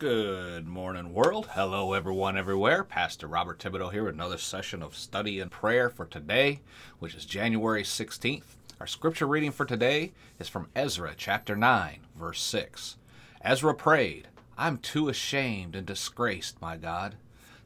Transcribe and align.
Good 0.00 0.66
morning, 0.66 1.14
world. 1.14 1.50
Hello, 1.52 1.92
everyone, 1.92 2.36
everywhere. 2.36 2.82
Pastor 2.82 3.28
Robert 3.28 3.60
Thibodeau 3.60 3.92
here 3.92 4.02
with 4.02 4.14
another 4.14 4.38
session 4.38 4.82
of 4.82 4.96
study 4.96 5.38
and 5.38 5.52
prayer 5.52 5.88
for 5.88 6.04
today, 6.04 6.62
which 6.98 7.14
is 7.14 7.24
January 7.24 7.84
16th. 7.84 8.56
Our 8.80 8.88
scripture 8.88 9.28
reading 9.28 9.52
for 9.52 9.64
today 9.64 10.12
is 10.40 10.48
from 10.48 10.68
Ezra 10.74 11.14
chapter 11.16 11.54
9, 11.54 12.00
verse 12.16 12.42
6. 12.42 12.96
Ezra 13.42 13.72
prayed, 13.72 14.26
I'm 14.58 14.78
too 14.78 15.08
ashamed 15.08 15.76
and 15.76 15.86
disgraced, 15.86 16.60
my 16.60 16.76
God, 16.76 17.14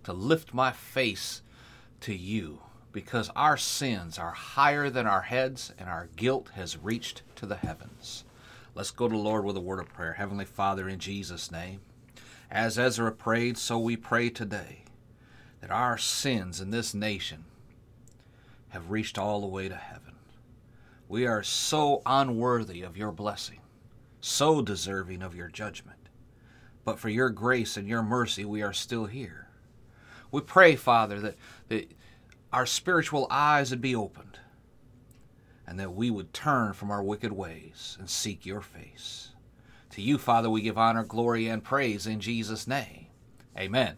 to 0.04 0.12
lift 0.12 0.52
my 0.52 0.70
face 0.70 1.40
to 2.00 2.14
you, 2.14 2.60
because 2.92 3.30
our 3.36 3.56
sins 3.56 4.18
are 4.18 4.32
higher 4.32 4.90
than 4.90 5.06
our 5.06 5.22
heads 5.22 5.72
and 5.78 5.88
our 5.88 6.10
guilt 6.16 6.50
has 6.56 6.76
reached 6.76 7.22
to 7.36 7.46
the 7.46 7.56
heavens. 7.56 8.24
Let's 8.74 8.90
go 8.90 9.08
to 9.08 9.16
the 9.16 9.18
Lord 9.18 9.46
with 9.46 9.56
a 9.56 9.60
word 9.60 9.80
of 9.80 9.88
prayer. 9.88 10.12
Heavenly 10.12 10.44
Father, 10.44 10.90
in 10.90 10.98
Jesus' 10.98 11.50
name. 11.50 11.80
As 12.50 12.78
Ezra 12.78 13.12
prayed, 13.12 13.58
so 13.58 13.78
we 13.78 13.96
pray 13.96 14.30
today 14.30 14.84
that 15.60 15.70
our 15.70 15.98
sins 15.98 16.60
in 16.60 16.70
this 16.70 16.94
nation 16.94 17.44
have 18.70 18.90
reached 18.90 19.18
all 19.18 19.40
the 19.40 19.46
way 19.46 19.68
to 19.68 19.76
heaven. 19.76 20.14
We 21.08 21.26
are 21.26 21.42
so 21.42 22.02
unworthy 22.06 22.82
of 22.82 22.96
your 22.96 23.12
blessing, 23.12 23.60
so 24.20 24.62
deserving 24.62 25.22
of 25.22 25.34
your 25.34 25.48
judgment. 25.48 25.98
But 26.84 26.98
for 26.98 27.10
your 27.10 27.28
grace 27.28 27.76
and 27.76 27.86
your 27.86 28.02
mercy, 28.02 28.44
we 28.46 28.62
are 28.62 28.72
still 28.72 29.06
here. 29.06 29.48
We 30.30 30.40
pray, 30.40 30.76
Father, 30.76 31.20
that, 31.20 31.36
that 31.68 31.90
our 32.52 32.66
spiritual 32.66 33.26
eyes 33.30 33.70
would 33.70 33.82
be 33.82 33.94
opened 33.94 34.38
and 35.66 35.78
that 35.78 35.94
we 35.94 36.10
would 36.10 36.32
turn 36.32 36.72
from 36.72 36.90
our 36.90 37.02
wicked 37.02 37.32
ways 37.32 37.96
and 38.00 38.08
seek 38.08 38.46
your 38.46 38.62
face. 38.62 39.32
To 39.98 40.04
you, 40.04 40.16
Father, 40.16 40.48
we 40.48 40.62
give 40.62 40.78
honor, 40.78 41.02
glory, 41.02 41.48
and 41.48 41.64
praise 41.64 42.06
in 42.06 42.20
Jesus' 42.20 42.68
name. 42.68 43.06
Amen 43.58 43.96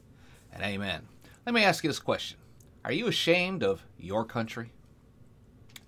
and 0.51 0.63
amen. 0.63 1.03
Let 1.45 1.55
me 1.55 1.63
ask 1.63 1.85
you 1.85 1.91
this 1.91 1.99
question 1.99 2.39
Are 2.87 2.93
you 2.93 3.07
ashamed 3.07 3.63
of 3.63 3.85
your 3.99 4.25
country? 4.25 4.73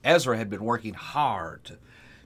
Ezra 0.04 0.36
had 0.36 0.50
been 0.50 0.64
working 0.64 0.92
hard 0.92 1.64
to, 1.64 1.78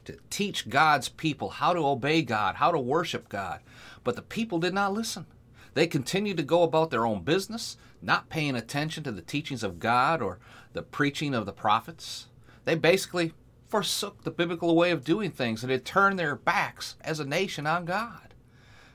to 0.07 0.19
teach 0.31 0.69
God's 0.69 1.09
people 1.09 1.49
how 1.49 1.75
to 1.75 1.87
obey 1.87 2.23
God, 2.23 2.57
how 2.57 2.73
to 2.73 2.79
worship 2.81 3.29
God, 3.29 3.61
but 4.03 4.17
the 4.17 4.23
people 4.23 4.59
did 4.59 4.75
not 4.75 4.93
listen. 4.93 5.27
They 5.75 5.87
continued 5.87 6.39
to 6.39 6.43
go 6.43 6.65
about 6.65 6.91
their 6.91 7.07
own 7.07 7.23
business, 7.23 7.77
not 8.03 8.31
paying 8.31 8.57
attention 8.57 9.05
to 9.05 9.13
the 9.13 9.23
teachings 9.23 9.63
of 9.63 9.79
God 9.79 10.21
or 10.21 10.41
the 10.73 10.83
preaching 10.83 11.35
of 11.35 11.47
the 11.47 11.53
prophets. 11.53 12.27
They 12.65 12.75
basically 12.75 13.33
forsook 13.69 14.23
the 14.23 14.31
biblical 14.31 14.75
way 14.75 14.91
of 14.91 15.05
doing 15.05 15.31
things 15.31 15.63
and 15.63 15.71
had 15.71 15.85
turned 15.85 16.19
their 16.19 16.37
backs 16.37 16.97
as 17.01 17.21
a 17.21 17.25
nation 17.25 17.67
on 17.67 17.85
God. 17.85 18.35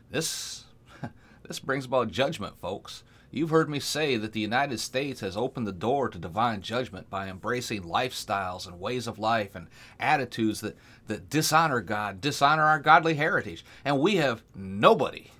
This, 0.09 0.65
this 1.47 1.59
brings 1.59 1.85
about 1.85 2.11
judgment, 2.11 2.57
folks. 2.59 3.03
You've 3.33 3.49
heard 3.49 3.69
me 3.69 3.79
say 3.79 4.17
that 4.17 4.33
the 4.33 4.41
United 4.41 4.79
States 4.81 5.21
has 5.21 5.37
opened 5.37 5.65
the 5.65 5.71
door 5.71 6.09
to 6.09 6.19
divine 6.19 6.61
judgment 6.61 7.09
by 7.09 7.29
embracing 7.29 7.83
lifestyles 7.83 8.67
and 8.67 8.79
ways 8.79 9.07
of 9.07 9.19
life 9.19 9.55
and 9.55 9.67
attitudes 9.99 10.59
that, 10.61 10.77
that 11.07 11.29
dishonor 11.29 11.79
God, 11.79 12.19
dishonor 12.19 12.63
our 12.63 12.79
godly 12.79 13.13
heritage. 13.13 13.63
And 13.85 13.99
we 13.99 14.17
have 14.17 14.43
nobody 14.53 15.31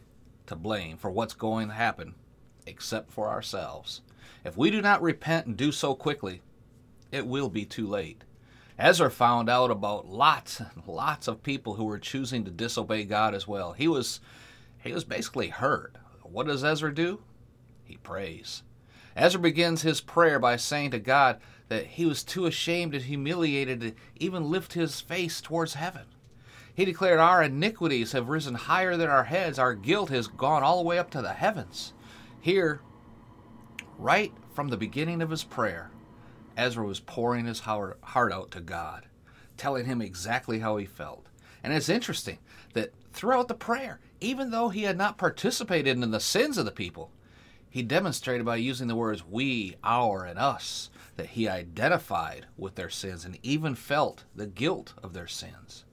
to 0.45 0.55
blame 0.55 0.97
for 0.97 1.11
what's 1.11 1.33
going 1.33 1.67
to 1.67 1.73
happen 1.73 2.15
except 2.65 3.11
for 3.11 3.27
ourselves. 3.27 4.01
If 4.45 4.55
we 4.55 4.71
do 4.71 4.81
not 4.81 5.01
repent 5.01 5.47
and 5.47 5.57
do 5.57 5.73
so 5.73 5.93
quickly, 5.93 6.41
it 7.11 7.27
will 7.27 7.49
be 7.49 7.65
too 7.65 7.87
late. 7.87 8.23
Ezra 8.77 9.11
found 9.11 9.49
out 9.49 9.71
about 9.71 10.07
lots 10.07 10.59
and 10.59 10.87
lots 10.87 11.27
of 11.27 11.43
people 11.43 11.75
who 11.75 11.83
were 11.83 11.99
choosing 11.99 12.43
to 12.45 12.51
disobey 12.51 13.03
God 13.03 13.33
as 13.35 13.47
well. 13.47 13.73
He 13.73 13.87
was 13.87 14.19
he 14.83 14.93
was 14.93 15.03
basically 15.03 15.49
hurt. 15.49 15.97
What 16.23 16.47
does 16.47 16.63
Ezra 16.63 16.93
do? 16.93 17.21
He 17.83 17.97
prays. 17.97 18.63
Ezra 19.15 19.39
begins 19.39 19.81
his 19.81 20.01
prayer 20.01 20.39
by 20.39 20.55
saying 20.55 20.91
to 20.91 20.99
God 20.99 21.39
that 21.67 21.85
he 21.85 22.05
was 22.05 22.23
too 22.23 22.45
ashamed 22.45 22.95
and 22.95 23.03
humiliated 23.03 23.81
to 23.81 23.93
even 24.15 24.49
lift 24.49 24.73
his 24.73 25.01
face 25.01 25.41
towards 25.41 25.75
heaven. 25.75 26.05
He 26.73 26.85
declared, 26.85 27.19
Our 27.19 27.43
iniquities 27.43 28.13
have 28.13 28.29
risen 28.29 28.55
higher 28.55 28.95
than 28.95 29.09
our 29.09 29.25
heads, 29.25 29.59
our 29.59 29.73
guilt 29.73 30.09
has 30.09 30.27
gone 30.27 30.63
all 30.63 30.77
the 30.77 30.87
way 30.87 30.97
up 30.97 31.11
to 31.11 31.21
the 31.21 31.33
heavens. 31.33 31.93
Here, 32.39 32.81
right 33.97 34.33
from 34.53 34.69
the 34.69 34.77
beginning 34.77 35.21
of 35.21 35.29
his 35.29 35.43
prayer, 35.43 35.91
Ezra 36.61 36.85
was 36.85 36.99
pouring 36.99 37.45
his 37.45 37.61
heart 37.61 37.97
out 38.15 38.51
to 38.51 38.61
God, 38.61 39.07
telling 39.57 39.85
him 39.85 40.01
exactly 40.01 40.59
how 40.59 40.77
he 40.77 40.85
felt. 40.85 41.25
And 41.63 41.73
it's 41.73 41.89
interesting 41.89 42.37
that 42.73 42.93
throughout 43.13 43.47
the 43.47 43.55
prayer, 43.55 43.99
even 44.19 44.51
though 44.51 44.69
he 44.69 44.83
had 44.83 44.97
not 44.97 45.17
participated 45.17 45.97
in 45.97 46.11
the 46.11 46.19
sins 46.19 46.59
of 46.59 46.65
the 46.65 46.71
people, 46.71 47.11
he 47.67 47.81
demonstrated 47.81 48.45
by 48.45 48.57
using 48.57 48.87
the 48.87 48.95
words 48.95 49.25
we, 49.25 49.75
our, 49.83 50.23
and 50.23 50.37
us 50.37 50.89
that 51.15 51.29
he 51.29 51.47
identified 51.47 52.45
with 52.57 52.75
their 52.75 52.89
sins 52.89 53.25
and 53.25 53.39
even 53.41 53.73
felt 53.73 54.25
the 54.35 54.45
guilt 54.45 54.93
of 55.01 55.13
their 55.13 55.27
sins. 55.27 55.85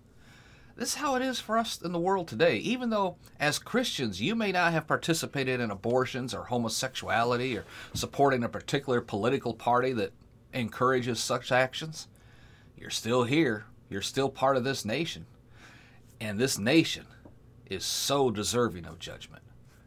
This 0.76 0.90
is 0.90 0.94
how 0.96 1.16
it 1.16 1.22
is 1.22 1.40
for 1.40 1.56
us 1.56 1.80
in 1.80 1.92
the 1.92 1.98
world 1.98 2.28
today. 2.28 2.58
Even 2.58 2.90
though, 2.90 3.16
as 3.40 3.58
Christians, 3.58 4.20
you 4.20 4.34
may 4.34 4.52
not 4.52 4.72
have 4.72 4.86
participated 4.86 5.60
in 5.60 5.70
abortions 5.70 6.34
or 6.34 6.44
homosexuality 6.44 7.56
or 7.56 7.64
supporting 7.94 8.44
a 8.44 8.48
particular 8.48 9.00
political 9.00 9.54
party 9.54 9.92
that 9.94 10.12
encourages 10.52 11.20
such 11.20 11.52
actions, 11.52 12.08
you're 12.76 12.90
still 12.90 13.24
here. 13.24 13.64
You're 13.88 14.02
still 14.02 14.28
part 14.28 14.56
of 14.56 14.64
this 14.64 14.84
nation. 14.84 15.26
And 16.20 16.38
this 16.38 16.58
nation 16.58 17.06
is 17.66 17.84
so 17.84 18.30
deserving 18.30 18.86
of 18.86 18.98
judgment. 18.98 19.42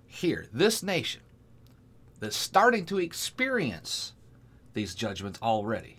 Here, 0.08 0.48
this 0.52 0.84
nation 0.84 1.22
that's 2.20 2.36
starting 2.36 2.86
to 2.86 3.00
experience 3.00 4.14
these 4.74 4.96
judgments 4.96 5.40
already. 5.42 5.98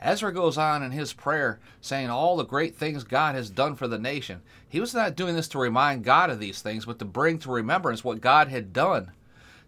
Ezra 0.00 0.32
goes 0.32 0.58
on 0.58 0.82
in 0.82 0.90
his 0.90 1.12
prayer 1.12 1.60
saying 1.80 2.10
all 2.10 2.36
the 2.36 2.44
great 2.44 2.76
things 2.76 3.04
God 3.04 3.34
has 3.34 3.48
done 3.48 3.74
for 3.74 3.88
the 3.88 3.98
nation. 3.98 4.42
He 4.68 4.80
was 4.80 4.92
not 4.92 5.16
doing 5.16 5.34
this 5.34 5.48
to 5.48 5.58
remind 5.58 6.04
God 6.04 6.30
of 6.30 6.40
these 6.40 6.60
things, 6.60 6.84
but 6.84 6.98
to 6.98 7.04
bring 7.04 7.38
to 7.38 7.50
remembrance 7.50 8.04
what 8.04 8.20
God 8.20 8.48
had 8.48 8.72
done 8.72 9.12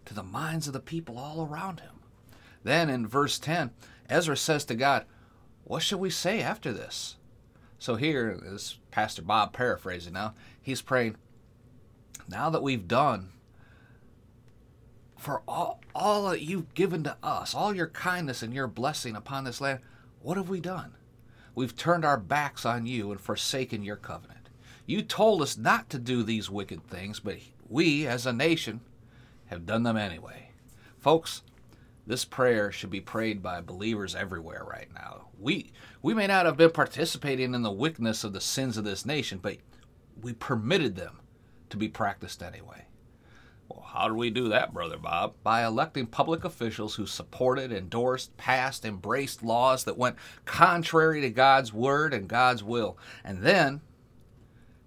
to 0.05 0.13
the 0.13 0.23
minds 0.23 0.67
of 0.67 0.73
the 0.73 0.79
people 0.79 1.17
all 1.17 1.45
around 1.45 1.79
him. 1.79 1.93
Then 2.63 2.89
in 2.89 3.07
verse 3.07 3.39
10, 3.39 3.71
Ezra 4.09 4.37
says 4.37 4.65
to 4.65 4.75
God, 4.75 5.05
What 5.63 5.83
shall 5.83 5.99
we 5.99 6.09
say 6.09 6.41
after 6.41 6.71
this? 6.71 7.17
So 7.79 7.95
here, 7.95 8.39
this 8.41 8.79
Pastor 8.91 9.21
Bob 9.21 9.53
paraphrasing 9.53 10.13
now, 10.13 10.33
he's 10.61 10.81
praying, 10.81 11.17
Now 12.27 12.49
that 12.49 12.63
we've 12.63 12.87
done 12.87 13.29
for 15.17 15.41
all, 15.47 15.81
all 15.93 16.29
that 16.29 16.41
you've 16.41 16.73
given 16.73 17.03
to 17.03 17.17
us, 17.21 17.53
all 17.53 17.75
your 17.75 17.87
kindness 17.87 18.43
and 18.43 18.53
your 18.53 18.67
blessing 18.67 19.15
upon 19.15 19.43
this 19.43 19.59
land, 19.59 19.79
what 20.21 20.37
have 20.37 20.49
we 20.49 20.59
done? 20.59 20.93
We've 21.55 21.75
turned 21.75 22.05
our 22.05 22.17
backs 22.17 22.65
on 22.65 22.85
you 22.85 23.11
and 23.11 23.19
forsaken 23.19 23.83
your 23.83 23.95
covenant. 23.95 24.49
You 24.85 25.01
told 25.01 25.41
us 25.41 25.57
not 25.57 25.89
to 25.89 25.99
do 25.99 26.23
these 26.23 26.49
wicked 26.49 26.87
things, 26.87 27.19
but 27.19 27.37
we, 27.67 28.07
as 28.07 28.25
a 28.25 28.33
nation, 28.33 28.81
have 29.47 29.65
done 29.65 29.83
them 29.83 29.97
anyway. 29.97 30.51
Folks, 30.99 31.41
this 32.07 32.23
prayer 32.23 32.71
should 32.71 32.89
be 32.89 33.01
prayed 33.01 33.43
by 33.43 33.59
believers 33.59 34.15
everywhere 34.15 34.65
right 34.67 34.87
now. 34.93 35.27
We 35.37 35.73
we 36.01 36.13
may 36.13 36.25
not 36.25 36.45
have 36.45 36.55
been 36.55 36.71
participating 36.71 37.53
in 37.53 37.61
the 37.61 37.71
wickedness 37.71 38.23
of 38.23 38.31
the 38.33 38.41
sins 38.41 38.77
of 38.77 38.85
this 38.85 39.05
nation, 39.05 39.39
but 39.41 39.57
we 40.21 40.33
permitted 40.33 40.95
them 40.95 41.19
to 41.69 41.77
be 41.77 41.89
practiced 41.89 42.41
anyway. 42.41 42.85
Well, 43.67 43.85
how 43.85 44.07
do 44.07 44.13
we 44.13 44.29
do 44.29 44.47
that, 44.47 44.73
Brother 44.73 44.97
Bob? 44.97 45.33
By 45.43 45.65
electing 45.65 46.07
public 46.07 46.45
officials 46.45 46.95
who 46.95 47.05
supported, 47.05 47.73
endorsed, 47.73 48.37
passed, 48.37 48.85
embraced 48.85 49.43
laws 49.43 49.83
that 49.83 49.97
went 49.97 50.15
contrary 50.45 51.19
to 51.19 51.29
God's 51.29 51.73
word 51.73 52.13
and 52.13 52.29
God's 52.29 52.63
will, 52.63 52.97
and 53.25 53.43
then 53.43 53.81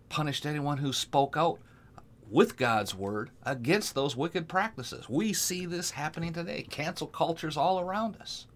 punished 0.09 0.47
anyone 0.47 0.79
who 0.79 0.93
spoke 0.95 1.37
out 1.37 1.61
with 2.31 2.57
God's 2.57 2.95
word 2.95 3.31
against 3.43 3.95
those 3.95 4.17
wicked 4.17 4.49
practices. 4.49 5.09
We 5.09 5.33
see 5.33 5.67
this 5.67 5.91
happening 5.91 6.33
today. 6.33 6.65
Cancel 6.71 7.09
cultures 7.09 7.57
all 7.57 7.81
around 7.81 8.17
us. 8.17 8.47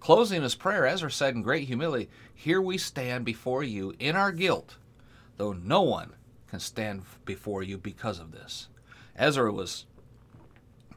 Closing 0.00 0.42
his 0.42 0.54
prayer, 0.54 0.86
Ezra 0.86 1.10
said 1.10 1.34
in 1.34 1.42
great 1.42 1.66
humility, 1.66 2.10
Here 2.34 2.60
we 2.60 2.76
stand 2.76 3.24
before 3.24 3.62
you 3.62 3.94
in 3.98 4.16
our 4.16 4.32
guilt, 4.32 4.76
though 5.36 5.52
no 5.52 5.80
one 5.82 6.12
can 6.48 6.60
stand 6.60 7.02
before 7.24 7.62
you 7.62 7.78
because 7.78 8.18
of 8.18 8.32
this. 8.32 8.68
Ezra 9.16 9.50
was 9.52 9.86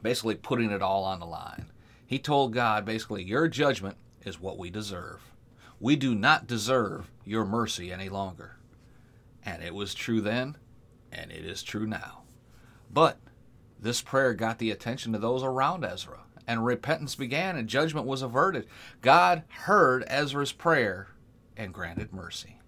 basically 0.02 0.34
putting 0.34 0.70
it 0.70 0.82
all 0.82 1.04
on 1.04 1.20
the 1.20 1.26
line. 1.26 1.66
He 2.04 2.18
told 2.18 2.52
God, 2.52 2.84
basically, 2.84 3.22
Your 3.22 3.48
judgment 3.48 3.96
is 4.24 4.40
what 4.40 4.58
we 4.58 4.70
deserve. 4.70 5.22
We 5.80 5.94
do 5.96 6.14
not 6.14 6.46
deserve 6.46 7.10
your 7.24 7.44
mercy 7.44 7.92
any 7.92 8.08
longer. 8.08 8.56
And 9.44 9.62
it 9.62 9.74
was 9.74 9.94
true 9.94 10.20
then, 10.20 10.56
and 11.12 11.30
it 11.30 11.44
is 11.44 11.62
true 11.62 11.86
now. 11.86 12.22
But 12.90 13.18
this 13.80 14.02
prayer 14.02 14.34
got 14.34 14.58
the 14.58 14.70
attention 14.70 15.14
of 15.14 15.20
those 15.20 15.42
around 15.42 15.84
Ezra, 15.84 16.20
and 16.46 16.64
repentance 16.64 17.14
began, 17.14 17.56
and 17.56 17.68
judgment 17.68 18.06
was 18.06 18.22
averted. 18.22 18.66
God 19.02 19.44
heard 19.48 20.04
Ezra's 20.08 20.52
prayer 20.52 21.08
and 21.56 21.74
granted 21.74 22.12
mercy. 22.12 22.58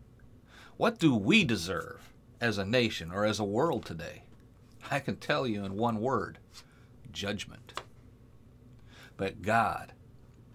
What 0.77 0.99
do 0.99 1.15
we 1.15 1.45
deserve 1.45 2.13
as 2.41 2.59
a 2.59 2.65
nation 2.65 3.11
or 3.11 3.25
as 3.25 3.39
a 3.39 3.45
world 3.45 3.85
today? 3.85 4.23
I 4.91 5.01
can 5.01 5.17
tell 5.17 5.47
you 5.47 5.65
in 5.65 5.77
one 5.77 6.01
word 6.01 6.39
judgment. 7.13 7.83
But 9.17 9.43
God 9.43 9.93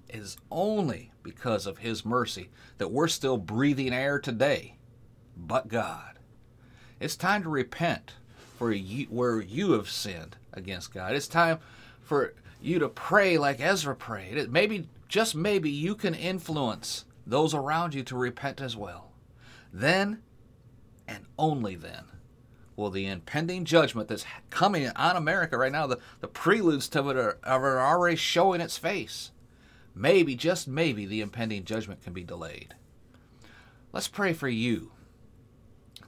is 0.10 0.38
only 0.50 1.12
because 1.22 1.68
of 1.68 1.80
His 1.80 2.06
mercy 2.06 2.50
that 2.78 2.92
we're 2.92 3.08
still 3.08 3.38
breathing 3.38 3.94
air 3.94 4.20
today. 4.20 4.78
But 5.38 5.68
God. 5.68 6.15
It's 7.00 7.16
time 7.16 7.44
to 7.44 7.50
repent 7.50 8.14
for 8.58 8.72
you, 8.72 9.08
where 9.08 9.42
you 9.42 9.74
have 9.74 9.90
sinned 9.90 10.38
against 10.54 10.94
God. 10.94 11.14
It's 11.14 11.28
time 11.28 11.60
for 12.02 12.34
you 12.62 12.80
to 12.80 12.88
pray 12.88 13.38
like 13.38 13.60
Ezra 13.60 13.96
prayed. 13.96 14.50
Maybe, 14.50 14.88
just 15.08 15.36
maybe, 15.36 15.70
you 15.70 15.96
can 15.96 16.16
influence 16.16 17.06
those 17.28 17.54
around 17.54 17.94
you 17.94 18.04
to 18.04 18.16
repent 18.16 18.62
as 18.62 18.78
well. 18.78 19.12
Then, 19.74 20.22
and 21.08 21.26
only 21.38 21.76
then, 21.76 22.06
will 22.78 22.90
the 22.90 23.08
impending 23.08 23.66
judgment 23.66 24.08
that's 24.08 24.26
coming 24.50 24.88
on 24.96 25.18
America 25.18 25.58
right 25.58 25.72
now, 25.72 25.88
the, 25.88 26.00
the 26.22 26.28
preludes 26.28 26.88
to 26.90 27.10
it 27.10 27.18
are, 27.18 27.38
are 27.44 27.80
already 27.80 28.16
showing 28.16 28.62
its 28.62 28.78
face. 28.78 29.32
Maybe, 29.94 30.36
just 30.36 30.68
maybe, 30.68 31.06
the 31.06 31.22
impending 31.22 31.66
judgment 31.66 32.04
can 32.04 32.14
be 32.14 32.24
delayed. 32.24 32.74
Let's 33.92 34.08
pray 34.08 34.34
for 34.34 34.50
you 34.50 34.92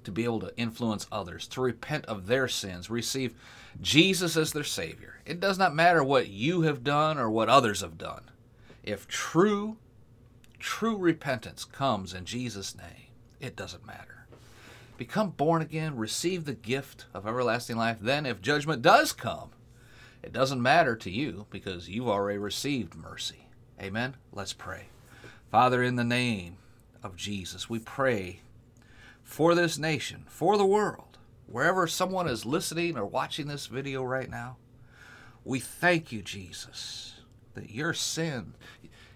to 0.08 0.12
be 0.14 0.24
able 0.24 0.40
to 0.40 0.56
influence 0.56 1.06
others, 1.12 1.50
to 1.50 1.60
repent 1.60 2.06
of 2.06 2.28
their 2.28 2.48
sins, 2.48 2.90
receive 2.90 3.36
Jesus 3.82 4.38
as 4.38 4.54
their 4.54 4.64
Savior. 4.64 5.20
It 5.26 5.42
does 5.42 5.58
not 5.58 5.76
matter 5.76 6.02
what 6.02 6.30
you 6.30 6.62
have 6.62 6.82
done 6.82 7.18
or 7.18 7.30
what 7.30 7.50
others 7.50 7.82
have 7.82 7.98
done. 7.98 8.22
If 8.84 9.06
true, 9.06 9.76
true 10.60 10.96
repentance 10.96 11.66
comes 11.66 12.14
in 12.14 12.24
Jesus' 12.24 12.74
name, 12.74 13.10
it 13.42 13.58
doesn't 13.58 13.86
matter. 13.86 14.28
Become 14.98 15.32
born 15.32 15.62
again, 15.62 15.98
receive 15.98 16.46
the 16.46 16.54
gift 16.54 17.08
of 17.14 17.28
everlasting 17.28 17.76
life. 17.76 17.98
Then, 18.00 18.26
if 18.26 18.42
judgment 18.42 18.82
does 18.82 19.12
come, 19.12 19.50
it 20.24 20.32
doesn't 20.32 20.62
matter 20.62 20.96
to 20.96 21.12
you 21.12 21.48
because 21.50 21.90
you've 21.90 22.08
already 22.08 22.40
received 22.40 22.96
mercy. 22.96 23.50
Amen? 23.82 24.16
Let's 24.32 24.54
pray. 24.54 24.84
Father, 25.52 25.84
in 25.84 25.98
the 25.98 26.06
name 26.06 26.56
of 27.04 27.18
Jesus, 27.18 27.70
we 27.70 27.80
pray 27.80 28.40
for 29.28 29.54
this 29.54 29.78
nation, 29.78 30.24
for 30.30 30.58
the 30.58 30.66
world, 30.66 31.18
wherever 31.48 31.86
someone 31.86 32.30
is 32.30 32.46
listening 32.46 32.98
or 32.98 33.06
watching 33.06 33.46
this 33.46 33.68
video 33.68 34.02
right 34.02 34.30
now. 34.30 34.56
We 35.44 35.60
thank 35.60 36.14
you, 36.14 36.22
Jesus, 36.22 37.20
that 37.54 37.70
your 37.70 37.94
sin, 37.94 38.54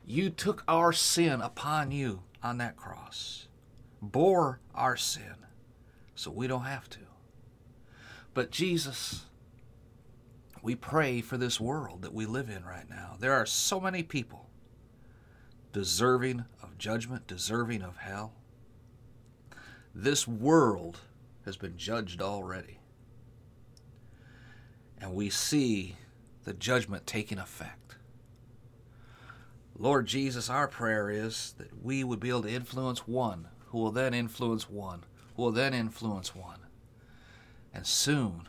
you 0.06 0.30
took 0.30 0.66
our 0.68 0.92
sin 0.92 1.40
upon 1.40 1.92
you 1.92 2.24
on 2.44 2.58
that 2.58 2.76
cross, 2.76 3.48
bore 4.02 4.60
our 4.76 4.98
sin 4.98 5.46
so 6.14 6.30
we 6.30 6.46
don't 6.46 6.66
have 6.66 6.90
to. 6.90 7.00
But 8.34 8.52
Jesus, 8.52 9.28
we 10.62 10.76
pray 10.76 11.22
for 11.22 11.38
this 11.38 11.58
world 11.60 12.02
that 12.02 12.14
we 12.14 12.26
live 12.26 12.50
in 12.50 12.66
right 12.66 12.90
now. 12.90 13.16
There 13.18 13.34
are 13.34 13.46
so 13.46 13.80
many 13.80 14.04
people 14.04 14.50
deserving 15.72 16.44
of 16.62 16.78
judgment, 16.78 17.28
deserving 17.28 17.82
of 17.82 17.96
hell. 17.96 18.34
This 19.94 20.28
world 20.28 21.00
has 21.46 21.58
been 21.58 21.78
judged 21.78 22.22
already. 22.22 22.80
And 25.00 25.14
we 25.14 25.30
see 25.30 25.96
the 26.44 26.54
judgment 26.54 27.06
taking 27.06 27.40
effect. 27.40 27.96
Lord 29.78 30.06
Jesus, 30.06 30.50
our 30.50 30.68
prayer 30.68 31.10
is 31.10 31.56
that 31.58 31.84
we 31.84 32.04
would 32.04 32.20
be 32.20 32.30
able 32.30 32.44
to 32.44 32.50
influence 32.50 33.08
one 33.08 33.48
who 33.68 33.80
will 33.80 33.92
then 33.92 34.14
influence 34.14 34.70
one 34.70 35.04
who 35.36 35.44
will 35.44 35.52
then 35.52 35.74
influence 35.74 36.36
one. 36.36 36.60
And 37.74 37.86
soon, 37.86 38.48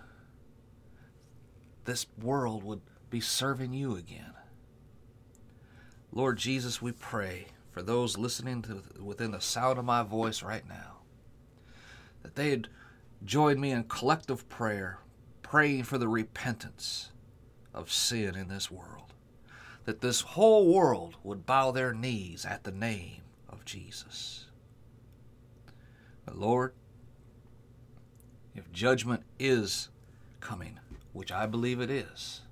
this 1.85 2.07
world 2.21 2.65
would 2.65 2.81
be 3.09 3.21
serving 3.21 3.73
you 3.73 3.97
again. 3.97 4.35
Lord 6.13 6.39
Jesus, 6.39 6.83
we 6.83 6.93
pray 6.93 7.47
for 7.71 7.83
those 7.83 8.19
listening 8.19 8.63
to 8.63 8.83
within 9.01 9.31
the 9.31 9.41
sound 9.41 9.79
of 9.79 9.85
my 9.85 10.03
voice 10.03 10.43
right 10.43 10.69
now 10.69 11.02
that 12.23 12.35
they 12.35 12.51
had 12.51 12.69
joined 13.25 13.61
me 13.61 13.71
in 13.71 13.85
collective 13.85 14.49
prayer, 14.49 14.99
praying 15.43 15.85
for 15.85 15.99
the 15.99 16.09
repentance 16.09 17.11
of 17.75 17.93
sin 17.93 18.35
in 18.35 18.49
this 18.49 18.71
world, 18.71 19.13
that 19.85 20.01
this 20.01 20.21
whole 20.21 20.73
world 20.73 21.17
would 21.23 21.47
bow 21.47 21.71
their 21.71 21.93
knees 21.93 22.45
at 22.45 22.65
the 22.65 22.71
name 22.71 23.23
of 23.49 23.65
Jesus. 23.65 24.47
But 26.25 26.39
Lord, 26.39 26.75
if 28.55 28.71
judgment 28.73 29.23
is 29.39 29.89
coming, 30.41 30.79
which 31.13 31.33
I 31.33 31.47
believe 31.47 31.81
it 31.81 31.91
is, 31.91 32.43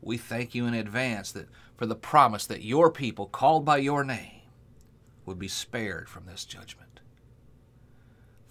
we 0.00 0.16
thank 0.16 0.54
you 0.54 0.66
in 0.66 0.74
advance 0.74 1.32
that 1.32 1.48
for 1.76 1.86
the 1.86 1.94
promise 1.94 2.46
that 2.46 2.62
your 2.62 2.90
people 2.90 3.26
called 3.26 3.64
by 3.64 3.78
your 3.78 4.04
name 4.04 4.42
would 5.24 5.38
be 5.38 5.48
spared 5.48 6.08
from 6.08 6.26
this 6.26 6.44
judgment. 6.44 7.00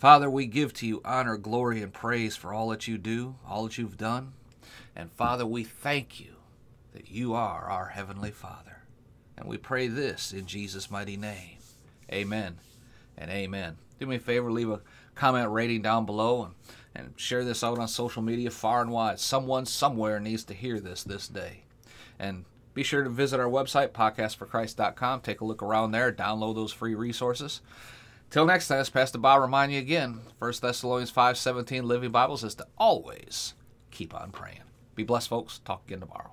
Father, 0.01 0.31
we 0.31 0.48
give 0.48 0.74
to 0.74 0.88
you 0.88 1.00
honor, 1.06 1.38
glory, 1.38 1.83
and 1.83 1.94
praise 1.94 2.36
for 2.36 2.56
all 2.56 2.69
that 2.69 2.88
you 2.88 2.98
do, 2.98 3.36
all 3.48 3.65
that 3.65 3.77
you've 3.77 4.00
done. 4.00 4.33
And 4.95 5.12
Father, 5.12 5.45
we 5.45 5.63
thank 5.63 6.19
you 6.19 6.38
that 6.95 7.12
you 7.12 7.36
are 7.36 7.65
our 7.65 7.89
Heavenly 7.89 8.31
Father. 8.31 8.77
And 9.38 9.48
we 9.48 9.57
pray 9.57 9.88
this 9.88 10.33
in 10.33 10.48
Jesus' 10.48 10.89
mighty 10.89 11.18
name. 11.18 11.59
Amen 12.12 12.57
and 13.15 13.30
amen. 13.30 13.77
Do 14.00 14.07
me 14.07 14.15
a 14.15 14.19
favor, 14.19 14.51
leave 14.51 14.71
a 14.71 14.81
comment 15.13 15.51
rating 15.51 15.83
down 15.83 16.07
below 16.07 16.45
and, 16.45 16.56
and 16.95 17.13
share 17.15 17.45
this 17.45 17.63
out 17.63 17.77
on 17.77 17.88
social 17.88 18.24
media 18.24 18.50
far 18.50 18.81
and 18.81 18.89
wide. 18.89 19.19
Someone 19.19 19.68
somewhere 19.68 20.19
needs 20.19 20.44
to 20.45 20.56
hear 20.56 20.80
this 20.80 21.03
this 21.03 21.27
day. 21.27 21.62
And 22.18 22.45
be 22.74 22.81
sure 22.81 23.03
to 23.03 23.09
visit 23.12 23.39
our 23.39 23.45
website, 23.45 23.89
podcastforchrist.com. 23.89 25.21
Take 25.21 25.42
a 25.42 25.45
look 25.45 25.62
around 25.62 25.92
there, 25.92 26.12
download 26.12 26.56
those 26.56 26.74
free 26.74 26.95
resources. 26.95 27.62
Till 28.31 28.45
next 28.45 28.69
time, 28.69 28.85
Pastor 28.85 29.17
Bob 29.17 29.41
remind 29.41 29.73
you 29.73 29.79
again, 29.79 30.21
1 30.39 30.53
Thessalonians 30.61 31.11
5.17 31.11 31.83
Living 31.83 32.11
Bible 32.11 32.37
says 32.37 32.55
to 32.55 32.67
always 32.77 33.55
keep 33.91 34.15
on 34.15 34.31
praying. 34.31 34.61
Be 34.95 35.03
blessed, 35.03 35.27
folks. 35.27 35.59
Talk 35.59 35.83
again 35.85 35.99
tomorrow. 35.99 36.31